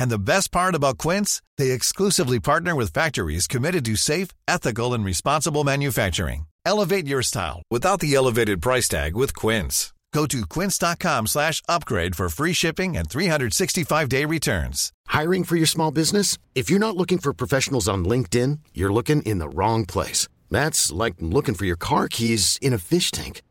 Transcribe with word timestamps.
And 0.00 0.10
the 0.10 0.18
best 0.18 0.50
part 0.50 0.74
about 0.74 0.98
Quince, 0.98 1.42
they 1.58 1.70
exclusively 1.70 2.40
partner 2.40 2.74
with 2.74 2.92
factories 2.92 3.46
committed 3.46 3.84
to 3.84 3.96
safe, 3.96 4.28
ethical, 4.48 4.94
and 4.94 5.04
responsible 5.04 5.62
manufacturing. 5.62 6.46
Elevate 6.66 7.06
your 7.06 7.22
style 7.22 7.62
without 7.70 8.00
the 8.00 8.14
elevated 8.14 8.60
price 8.62 8.88
tag 8.88 9.14
with 9.14 9.34
Quince. 9.36 9.92
Go 10.12 10.26
to 10.26 10.44
quince.com 10.46 11.26
slash 11.28 11.62
upgrade 11.68 12.16
for 12.16 12.28
free 12.28 12.52
shipping 12.52 12.96
and 12.96 13.08
365-day 13.08 14.24
returns. 14.24 14.92
Hiring 15.06 15.44
for 15.44 15.56
your 15.56 15.66
small 15.66 15.92
business? 15.92 16.36
If 16.54 16.68
you're 16.68 16.86
not 16.86 16.96
looking 16.96 17.18
for 17.18 17.32
professionals 17.32 17.88
on 17.88 18.04
LinkedIn, 18.04 18.58
you're 18.74 18.92
looking 18.92 19.22
in 19.22 19.38
the 19.38 19.48
wrong 19.48 19.86
place. 19.86 20.26
That's 20.50 20.90
like 20.90 21.14
looking 21.20 21.54
for 21.54 21.64
your 21.64 21.76
car 21.76 22.08
keys 22.08 22.58
in 22.60 22.72
a 22.72 22.78
fish 22.78 23.12
tank. 23.12 23.42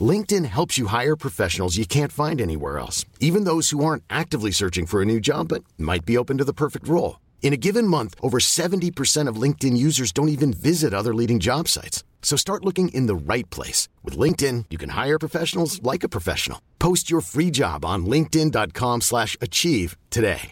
LinkedIn 0.00 0.44
helps 0.44 0.76
you 0.76 0.88
hire 0.88 1.16
professionals 1.16 1.76
you 1.76 1.86
can't 1.86 2.12
find 2.12 2.40
anywhere 2.40 2.78
else, 2.78 3.06
even 3.20 3.44
those 3.44 3.70
who 3.70 3.82
aren't 3.84 4.02
actively 4.10 4.50
searching 4.50 4.84
for 4.84 5.00
a 5.00 5.06
new 5.06 5.20
job 5.20 5.48
but 5.48 5.64
might 5.78 6.04
be 6.04 6.18
open 6.18 6.36
to 6.38 6.44
the 6.44 6.52
perfect 6.52 6.86
role. 6.86 7.20
In 7.42 7.52
a 7.52 7.56
given 7.56 7.86
month, 7.86 8.14
over 8.20 8.38
70% 8.38 9.28
of 9.28 9.40
LinkedIn 9.40 9.76
users 9.76 10.12
don't 10.12 10.28
even 10.28 10.52
visit 10.52 10.92
other 10.92 11.14
leading 11.14 11.38
job 11.38 11.68
sites. 11.68 12.02
So 12.20 12.36
start 12.36 12.64
looking 12.64 12.88
in 12.88 13.06
the 13.06 13.14
right 13.14 13.48
place. 13.50 13.88
With 14.02 14.18
LinkedIn, 14.18 14.64
you 14.68 14.76
can 14.78 14.90
hire 14.90 15.18
professionals 15.18 15.80
like 15.82 16.02
a 16.02 16.08
professional. 16.08 16.60
Post 16.78 17.08
your 17.08 17.20
free 17.20 17.50
job 17.50 17.84
on 17.84 18.04
linkedin.com 18.04 19.00
slash 19.00 19.36
achieve 19.40 19.96
today. 20.10 20.50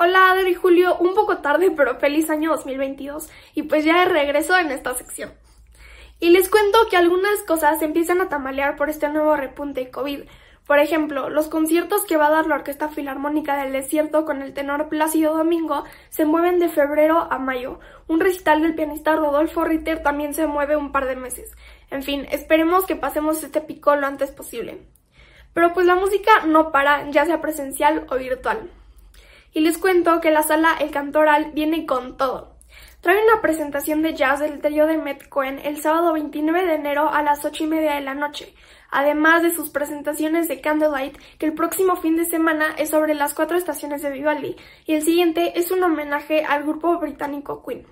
Hola 0.00 0.32
Adri 0.32 0.54
Julio, 0.54 0.96
un 1.00 1.12
poco 1.14 1.38
tarde 1.38 1.72
pero 1.76 1.98
feliz 1.98 2.30
año 2.30 2.50
2022 2.50 3.28
y 3.56 3.62
pues 3.62 3.84
ya 3.84 4.04
de 4.04 4.12
regreso 4.12 4.56
en 4.56 4.70
esta 4.70 4.94
sección. 4.94 5.32
Y 6.20 6.30
les 6.30 6.48
cuento 6.48 6.78
que 6.90 6.96
algunas 6.96 7.42
cosas 7.46 7.80
empiezan 7.82 8.20
a 8.20 8.28
tamalear 8.28 8.76
por 8.76 8.90
este 8.90 9.08
nuevo 9.08 9.36
repunte 9.36 9.82
de 9.82 9.90
COVID, 9.90 10.20
por 10.68 10.80
ejemplo, 10.80 11.30
los 11.30 11.48
conciertos 11.48 12.04
que 12.04 12.18
va 12.18 12.26
a 12.26 12.30
dar 12.30 12.46
la 12.46 12.56
Orquesta 12.56 12.90
Filarmónica 12.90 13.56
del 13.56 13.72
Desierto 13.72 14.26
con 14.26 14.42
el 14.42 14.52
tenor 14.52 14.90
Plácido 14.90 15.34
Domingo 15.34 15.84
se 16.10 16.26
mueven 16.26 16.58
de 16.58 16.68
febrero 16.68 17.26
a 17.30 17.38
mayo. 17.38 17.80
Un 18.06 18.20
recital 18.20 18.60
del 18.60 18.74
pianista 18.74 19.16
Rodolfo 19.16 19.64
Ritter 19.64 20.02
también 20.02 20.34
se 20.34 20.46
mueve 20.46 20.76
un 20.76 20.92
par 20.92 21.06
de 21.06 21.16
meses. 21.16 21.56
En 21.90 22.02
fin, 22.02 22.26
esperemos 22.30 22.84
que 22.84 22.96
pasemos 22.96 23.42
este 23.42 23.62
pico 23.62 23.96
lo 23.96 24.06
antes 24.06 24.30
posible. 24.30 24.82
Pero 25.54 25.72
pues 25.72 25.86
la 25.86 25.94
música 25.94 26.44
no 26.44 26.70
para, 26.70 27.10
ya 27.12 27.24
sea 27.24 27.40
presencial 27.40 28.06
o 28.10 28.16
virtual. 28.16 28.70
Y 29.54 29.60
les 29.60 29.78
cuento 29.78 30.20
que 30.20 30.30
la 30.30 30.42
sala 30.42 30.76
El 30.78 30.90
Cantoral 30.90 31.52
viene 31.54 31.86
con 31.86 32.18
todo. 32.18 32.57
Trae 33.00 33.22
una 33.24 33.40
presentación 33.40 34.02
de 34.02 34.14
jazz 34.14 34.40
del 34.40 34.60
trío 34.60 34.86
de 34.86 34.98
Met 34.98 35.28
Cohen 35.28 35.60
el 35.62 35.80
sábado 35.80 36.12
29 36.12 36.66
de 36.66 36.74
enero 36.74 37.08
a 37.12 37.22
las 37.22 37.44
8 37.44 37.64
y 37.64 37.66
media 37.66 37.94
de 37.94 38.00
la 38.00 38.14
noche 38.14 38.54
además 38.90 39.42
de 39.42 39.54
sus 39.54 39.70
presentaciones 39.70 40.48
de 40.48 40.60
Candlelight, 40.60 41.16
que 41.38 41.46
el 41.46 41.54
próximo 41.54 41.96
fin 41.96 42.16
de 42.16 42.24
semana 42.24 42.74
es 42.78 42.90
sobre 42.90 43.14
las 43.14 43.34
cuatro 43.34 43.56
estaciones 43.56 44.02
de 44.02 44.10
Vivaldi, 44.10 44.56
y 44.86 44.94
el 44.94 45.02
siguiente 45.02 45.58
es 45.58 45.70
un 45.70 45.82
homenaje 45.82 46.44
al 46.44 46.62
grupo 46.62 46.98
británico 46.98 47.64
Queen. 47.64 47.86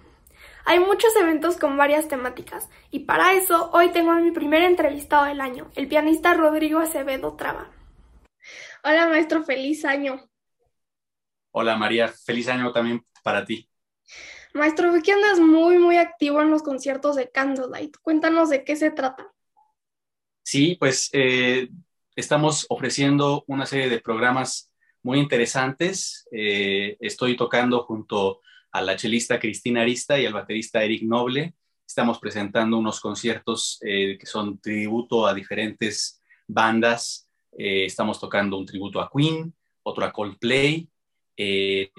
Hay 0.64 0.80
muchos 0.80 1.14
eventos 1.16 1.56
con 1.56 1.76
varias 1.76 2.08
temáticas, 2.08 2.68
y 2.90 3.00
para 3.00 3.34
eso 3.34 3.70
hoy 3.72 3.90
tengo 3.90 4.12
a 4.12 4.20
mi 4.20 4.32
primer 4.32 4.62
entrevistado 4.62 5.24
del 5.24 5.40
año, 5.40 5.70
el 5.74 5.88
pianista 5.88 6.34
Rodrigo 6.34 6.80
Acevedo 6.80 7.34
Traba. 7.36 7.70
Hola 8.82 9.08
maestro, 9.08 9.42
feliz 9.44 9.84
año. 9.84 10.20
Hola 11.50 11.76
María, 11.76 12.08
feliz 12.08 12.48
año 12.48 12.72
también 12.72 13.04
para 13.22 13.44
ti. 13.44 13.68
Maestro, 14.56 14.92
vi 14.92 15.02
que 15.02 15.12
andas 15.12 15.38
muy, 15.38 15.78
muy 15.78 15.96
activo 15.96 16.40
en 16.40 16.50
los 16.50 16.62
conciertos 16.62 17.16
de 17.16 17.30
Candlelight. 17.30 17.96
Cuéntanos 18.02 18.50
de 18.50 18.64
qué 18.64 18.76
se 18.76 18.90
trata. 18.90 19.32
Sí, 20.42 20.76
pues 20.78 21.10
eh, 21.12 21.68
estamos 22.14 22.66
ofreciendo 22.68 23.44
una 23.46 23.66
serie 23.66 23.88
de 23.88 24.00
programas 24.00 24.70
muy 25.02 25.18
interesantes. 25.18 26.26
Eh, 26.30 26.96
estoy 27.00 27.36
tocando 27.36 27.82
junto 27.84 28.40
a 28.70 28.80
la 28.80 28.96
chelista 28.96 29.38
Cristina 29.38 29.82
Arista 29.82 30.18
y 30.18 30.26
al 30.26 30.32
baterista 30.32 30.82
Eric 30.82 31.02
Noble. 31.02 31.54
Estamos 31.86 32.18
presentando 32.18 32.78
unos 32.78 33.00
conciertos 33.00 33.78
eh, 33.82 34.16
que 34.18 34.26
son 34.26 34.58
tributo 34.58 35.26
a 35.26 35.34
diferentes 35.34 36.22
bandas. 36.46 37.28
estamos 37.58 38.20
tocando 38.20 38.58
un 38.58 38.66
tributo 38.66 39.00
a 39.00 39.10
Queen, 39.10 39.54
otro 39.82 40.04
a 40.04 40.12
Coldplay, 40.12 40.88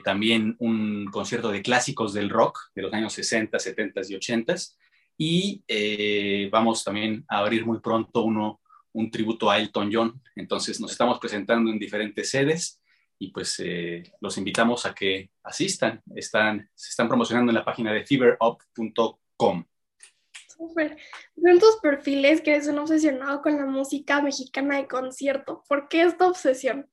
también 0.04 0.56
un 0.60 1.06
concierto 1.12 1.52
de 1.52 1.62
clásicos 1.62 2.14
del 2.14 2.30
rock 2.30 2.72
de 2.74 2.82
los 2.82 2.94
años 2.94 3.14
60, 3.14 3.60
70 3.60 4.02
y 4.10 4.16
80 4.16 4.56
y 5.18 5.64
eh, 5.68 6.48
vamos 6.52 6.84
también 6.84 7.26
a 7.28 7.40
abrir 7.40 7.66
muy 7.66 7.80
pronto 7.80 8.24
uno, 8.24 8.62
un 8.94 9.10
tributo 9.10 9.50
a 9.50 9.58
Elton 9.58 9.90
John. 9.92 10.22
Entonces 10.36 10.80
nos 10.80 10.92
estamos 10.92 11.20
presentando 11.20 11.72
en 11.72 11.80
diferentes 11.80 12.30
sedes 12.30 12.82
y 13.18 13.32
pues 13.32 13.60
eh, 13.60 14.04
los 14.22 14.38
invitamos 14.38 14.86
a 14.86 14.94
que 14.94 15.32
asistan. 15.44 16.04
Están, 16.16 16.70
se 16.76 16.90
están 16.90 17.08
promocionando 17.08 17.50
en 17.50 17.56
la 17.56 17.66
página 17.66 17.92
de 17.92 18.06
feverup.com. 18.06 19.66
Súper. 20.56 20.98
perfiles 21.82 22.42
que 22.42 22.52
eres 22.52 22.68
un 22.68 22.80
obsesionado 22.80 23.42
con 23.42 23.58
la 23.58 23.66
música 23.66 24.22
mexicana 24.22 24.78
de 24.78 24.88
concierto. 24.88 25.64
¿Por 25.68 25.88
qué 25.88 26.02
esta 26.02 26.28
obsesión? 26.28 26.88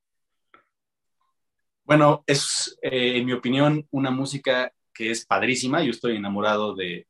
Bueno, 1.84 2.24
es, 2.26 2.78
eh, 2.80 3.18
en 3.18 3.26
mi 3.26 3.32
opinión, 3.32 3.86
una 3.90 4.10
música 4.10 4.72
que 4.94 5.10
es 5.10 5.26
padrísima. 5.26 5.82
Yo 5.82 5.90
estoy 5.90 6.16
enamorado 6.16 6.74
de, 6.74 7.06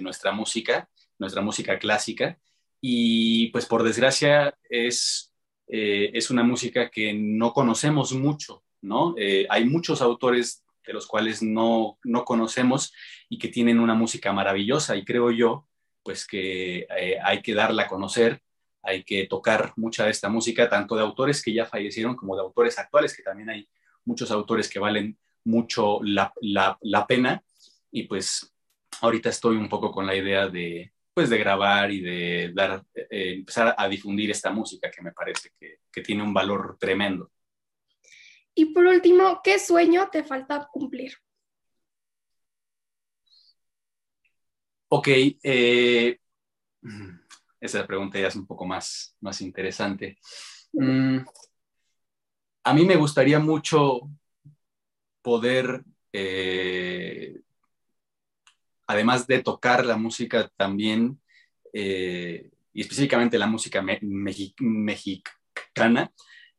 nuestra 0.00 0.32
música, 0.32 0.88
nuestra 1.18 1.42
música 1.42 1.78
clásica. 1.78 2.38
Y 2.80 3.48
pues 3.50 3.66
por 3.66 3.82
desgracia 3.82 4.56
es, 4.70 5.34
eh, 5.68 6.10
es 6.14 6.30
una 6.30 6.42
música 6.44 6.90
que 6.90 7.12
no 7.12 7.52
conocemos 7.52 8.12
mucho, 8.14 8.64
¿no? 8.80 9.14
Eh, 9.18 9.46
hay 9.50 9.66
muchos 9.66 10.00
autores 10.00 10.64
de 10.86 10.92
los 10.94 11.06
cuales 11.06 11.42
no, 11.42 11.98
conocemos 12.24 12.94
y 13.28 13.38
que 13.38 13.48
tienen 13.48 13.80
una 13.80 13.94
música 13.94 14.32
maravillosa 14.32 14.96
y 14.96 15.04
creo 15.04 15.30
yo 15.30 15.66
pues 16.02 16.26
que 16.26 16.86
hay 17.24 17.42
que 17.42 17.54
darla 17.54 17.84
a 17.84 17.88
conocer, 17.88 18.40
hay 18.82 19.02
que 19.02 19.26
tocar 19.26 19.72
mucha 19.76 20.04
de 20.04 20.12
esta 20.12 20.28
música, 20.28 20.68
tanto 20.68 20.94
de 20.94 21.02
autores 21.02 21.42
que 21.42 21.52
ya 21.52 21.66
fallecieron 21.66 22.14
como 22.14 22.36
de 22.36 22.42
autores 22.42 22.78
actuales, 22.78 23.16
que 23.16 23.24
también 23.24 23.50
hay 23.50 23.68
muchos 24.06 24.30
autores 24.30 24.70
que 24.70 24.78
valen 24.78 25.18
mucho 25.44 26.00
la, 26.02 27.06
pena 27.06 27.42
y 27.90 28.04
pues 28.04 28.52
ahorita 29.00 29.28
estoy 29.28 29.56
un 29.56 29.68
poco 29.68 29.92
con 29.92 30.06
la 30.06 30.16
idea 30.16 30.48
de, 30.48 30.92
pues, 31.12 31.28
de 31.30 31.38
grabar 31.38 31.90
y 31.90 32.00
de 32.00 32.52
dar, 32.54 32.84
eh, 32.94 33.34
empezar 33.34 33.74
a 33.76 33.88
difundir 33.88 34.30
esta 34.30 34.50
música 34.50 34.90
que 34.90 35.02
me 35.02 35.12
parece 35.12 35.50
que, 35.58 35.76
tiene 36.02 36.22
un 36.22 36.34
valor 36.34 36.76
tremendo. 36.78 37.32
Y 38.54 38.66
por 38.66 38.84
último, 38.84 39.40
¿qué 39.42 39.58
sueño 39.58 40.10
te 40.12 40.22
falta 40.24 40.68
cumplir? 40.70 41.14
Ok, 44.88 45.08
eh, 45.42 46.20
esa 47.58 47.86
pregunta 47.86 48.18
ya 48.18 48.28
es 48.28 48.36
un 48.36 48.46
poco 48.46 48.66
más, 48.66 49.16
más 49.20 49.40
interesante. 49.40 50.18
Mm, 50.74 51.20
a 52.66 52.74
mí 52.74 52.84
me 52.84 52.96
gustaría 52.96 53.38
mucho 53.38 54.10
poder, 55.22 55.84
eh, 56.12 57.40
además 58.88 59.28
de 59.28 59.40
tocar 59.40 59.86
la 59.86 59.96
música 59.96 60.50
también, 60.56 61.20
eh, 61.72 62.50
y 62.72 62.80
específicamente 62.80 63.38
la 63.38 63.46
música 63.46 63.84
mexicana, 64.58 66.10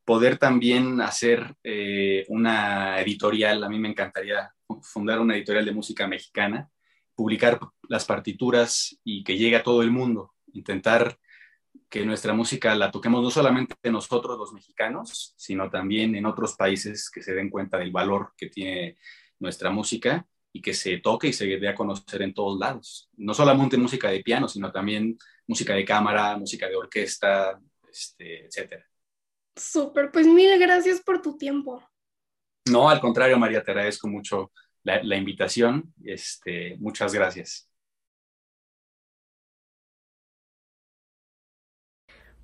poder 0.05 0.37
también 0.37 1.01
hacer 1.01 1.53
eh, 1.61 2.25
una 2.29 3.01
editorial, 3.01 3.65
a 3.65 3.69
mí 3.69 3.77
me 3.77 3.89
encantaría 3.89 4.49
fundar 4.83 5.19
una 5.19 5.35
editorial 5.35 5.65
de 5.65 5.73
música 5.73 6.07
mexicana, 6.07 6.69
publicar 7.15 7.59
las 7.89 8.05
partituras 8.05 8.97
y 9.03 9.25
que 9.25 9.37
llegue 9.37 9.57
a 9.57 9.63
todo 9.63 9.81
el 9.81 9.91
mundo, 9.91 10.33
intentar 10.53 11.19
que 11.89 12.05
nuestra 12.05 12.33
música 12.33 12.75
la 12.75 12.91
toquemos 12.91 13.23
no 13.23 13.29
solamente 13.29 13.75
nosotros 13.91 14.37
los 14.37 14.53
mexicanos, 14.53 15.33
sino 15.37 15.69
también 15.69 16.15
en 16.15 16.25
otros 16.25 16.55
países 16.55 17.09
que 17.09 17.21
se 17.21 17.33
den 17.33 17.49
cuenta 17.49 17.77
del 17.77 17.91
valor 17.91 18.33
que 18.37 18.47
tiene 18.47 18.97
nuestra 19.39 19.69
música 19.69 20.27
y 20.51 20.61
que 20.61 20.73
se 20.73 20.97
toque 20.97 21.27
y 21.27 21.33
se 21.33 21.45
dé 21.45 21.67
a 21.67 21.75
conocer 21.75 22.21
en 22.21 22.33
todos 22.33 22.59
lados. 22.59 23.09
No 23.17 23.33
solamente 23.33 23.77
música 23.77 24.09
de 24.09 24.21
piano, 24.21 24.47
sino 24.47 24.71
también 24.71 25.17
música 25.45 25.73
de 25.73 25.85
cámara, 25.85 26.37
música 26.37 26.67
de 26.67 26.75
orquesta, 26.75 27.59
este, 27.89 28.45
etc. 28.45 28.83
Súper, 29.55 30.11
pues 30.11 30.27
mil 30.27 30.57
gracias 30.59 31.01
por 31.01 31.21
tu 31.21 31.37
tiempo. 31.37 31.83
No, 32.69 32.89
al 32.89 32.99
contrario, 32.99 33.37
María, 33.37 33.63
te 33.63 33.71
agradezco 33.71 34.07
mucho 34.07 34.51
la, 34.83 35.17
invitación. 35.17 35.93
Este, 36.03 36.77
muchas 36.79 37.13
gracias. 37.13 37.69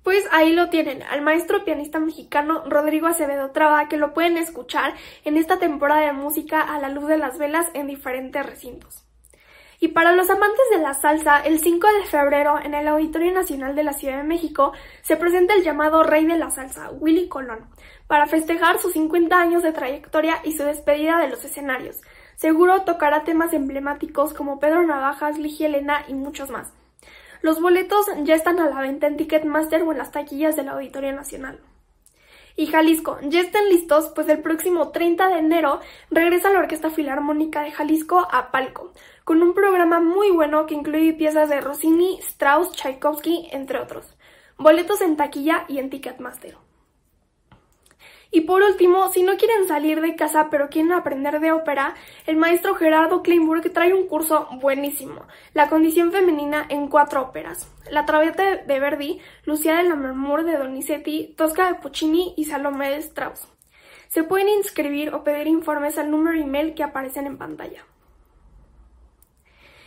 Pues 0.04 0.22
ahí 0.32 0.52
lo 0.52 0.68
tienen, 0.68 1.02
al 1.04 1.22
maestro 1.22 1.64
pianista 1.64 1.98
mexicano 1.98 2.62
Rodrigo 2.66 3.06
Acevedo 3.06 3.52
Traba, 3.52 3.88
que 3.88 3.96
lo 3.96 4.12
pueden 4.12 4.36
escuchar 4.36 4.92
en 5.24 5.38
esta 5.38 5.58
temporada 5.58 6.02
de 6.02 6.12
música 6.12 6.60
a 6.60 6.78
la 6.78 6.90
luz 6.90 7.08
de 7.08 7.16
las 7.16 7.38
velas 7.38 7.68
en 7.72 7.86
diferentes 7.86 8.44
recintos. 8.44 9.02
Y 9.80 9.88
para 9.88 10.12
los 10.12 10.28
amantes 10.28 10.64
de 10.70 10.82
la 10.82 10.92
salsa, 10.92 11.40
el 11.40 11.58
5 11.58 11.86
de 11.86 12.06
febrero 12.06 12.60
en 12.62 12.74
el 12.74 12.86
Auditorio 12.86 13.32
Nacional 13.32 13.74
de 13.74 13.82
la 13.82 13.94
Ciudad 13.94 14.18
de 14.18 14.24
México 14.24 14.74
se 15.00 15.16
presenta 15.16 15.54
el 15.54 15.62
llamado 15.62 16.02
Rey 16.02 16.26
de 16.26 16.36
la 16.36 16.50
Salsa, 16.50 16.90
Willy 16.90 17.28
Colón, 17.28 17.66
para 18.06 18.26
festejar 18.26 18.78
sus 18.78 18.92
50 18.92 19.34
años 19.34 19.62
de 19.62 19.72
trayectoria 19.72 20.38
y 20.44 20.52
su 20.52 20.64
despedida 20.64 21.18
de 21.18 21.28
los 21.28 21.42
escenarios. 21.46 22.02
Seguro 22.36 22.82
tocará 22.82 23.24
temas 23.24 23.54
emblemáticos 23.54 24.34
como 24.34 24.60
Pedro 24.60 24.82
Navajas, 24.86 25.38
Ligia 25.38 25.66
Elena 25.66 26.04
y 26.08 26.14
muchos 26.14 26.50
más. 26.50 26.74
Los 27.42 27.60
boletos 27.60 28.06
ya 28.22 28.34
están 28.34 28.58
a 28.60 28.68
la 28.68 28.80
venta 28.80 29.06
en 29.06 29.16
Ticketmaster 29.16 29.82
o 29.82 29.92
en 29.92 29.98
las 29.98 30.12
taquillas 30.12 30.56
del 30.56 30.68
Auditorio 30.68 31.12
Nacional. 31.12 31.60
Y 32.56 32.66
Jalisco, 32.66 33.18
ya 33.22 33.40
estén 33.40 33.68
listos, 33.68 34.12
pues 34.14 34.28
el 34.28 34.40
próximo 34.40 34.90
30 34.90 35.28
de 35.28 35.38
enero 35.38 35.80
regresa 36.10 36.50
la 36.50 36.60
Orquesta 36.60 36.88
Filarmónica 36.88 37.62
de 37.62 37.72
Jalisco 37.72 38.28
a 38.30 38.52
Palco, 38.52 38.92
con 39.24 39.42
un 39.42 39.54
programa 39.54 39.98
muy 39.98 40.30
bueno 40.30 40.66
que 40.66 40.74
incluye 40.74 41.14
piezas 41.14 41.48
de 41.48 41.60
Rossini, 41.60 42.20
Strauss, 42.20 42.70
Tchaikovsky, 42.72 43.48
entre 43.50 43.80
otros. 43.80 44.14
Boletos 44.56 45.00
en 45.00 45.16
taquilla 45.16 45.64
y 45.66 45.78
en 45.78 45.90
Ticketmaster. 45.90 46.56
Y 48.34 48.40
por 48.40 48.64
último, 48.64 49.12
si 49.12 49.22
no 49.22 49.36
quieren 49.36 49.68
salir 49.68 50.00
de 50.00 50.16
casa 50.16 50.48
pero 50.50 50.68
quieren 50.68 50.90
aprender 50.90 51.38
de 51.38 51.52
ópera, 51.52 51.94
el 52.26 52.34
maestro 52.34 52.74
Gerardo 52.74 53.22
Kleinburg 53.22 53.72
trae 53.72 53.94
un 53.94 54.08
curso 54.08 54.48
buenísimo, 54.60 55.22
La 55.52 55.68
condición 55.68 56.10
femenina 56.10 56.66
en 56.68 56.88
cuatro 56.88 57.22
óperas. 57.22 57.70
La 57.88 58.06
Traviata 58.06 58.56
de 58.56 58.80
Verdi, 58.80 59.20
Lucia 59.44 59.76
de 59.76 59.84
la 59.84 59.94
Marmur 59.94 60.42
de 60.42 60.56
Donizetti, 60.56 61.32
Tosca 61.36 61.68
de 61.68 61.78
Puccini 61.78 62.34
y 62.36 62.46
Salomé 62.46 62.90
de 62.90 62.96
Strauss. 62.96 63.46
Se 64.08 64.24
pueden 64.24 64.48
inscribir 64.48 65.14
o 65.14 65.22
pedir 65.22 65.46
informes 65.46 65.96
al 65.96 66.10
número 66.10 66.36
email 66.36 66.74
que 66.74 66.82
aparecen 66.82 67.26
en 67.26 67.38
pantalla. 67.38 67.86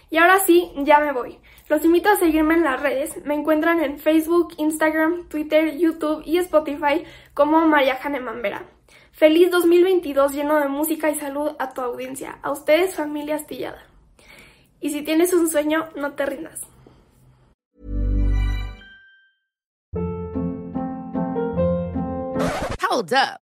Y 0.09 0.17
ahora 0.17 0.39
sí, 0.39 0.71
ya 0.77 0.99
me 0.99 1.11
voy. 1.11 1.39
Los 1.69 1.83
invito 1.83 2.09
a 2.09 2.15
seguirme 2.15 2.53
en 2.53 2.63
las 2.63 2.81
redes. 2.81 3.23
Me 3.25 3.35
encuentran 3.35 3.81
en 3.81 3.99
Facebook, 3.99 4.53
Instagram, 4.57 5.27
Twitter, 5.27 5.77
YouTube 5.77 6.23
y 6.25 6.37
Spotify 6.37 7.03
como 7.33 7.67
María 7.67 7.95
Janeman 7.97 8.41
Vera. 8.41 8.65
Feliz 9.11 9.51
2022 9.51 10.33
lleno 10.33 10.59
de 10.59 10.67
música 10.67 11.09
y 11.09 11.15
salud 11.15 11.51
a 11.59 11.73
tu 11.73 11.81
audiencia, 11.81 12.39
a 12.43 12.51
ustedes 12.51 12.95
familia 12.95 13.35
astillada. 13.35 13.83
Y 14.79 14.91
si 14.91 15.01
tienes 15.01 15.33
un 15.33 15.49
sueño, 15.49 15.89
no 15.95 16.13
te 16.13 16.25
rindas. 16.25 16.61
Hold 22.89 23.13
up. 23.13 23.46